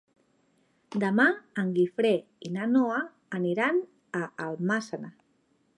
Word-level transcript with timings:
Demà 1.03 1.25
en 1.63 1.69
Guifré 1.75 2.13
i 2.49 2.53
na 2.57 2.67
Noa 2.73 2.99
aniran 3.41 3.83
a 4.23 4.25
Almàssera. 4.49 5.17